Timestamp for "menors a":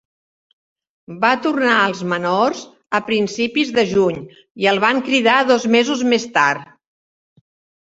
2.13-3.03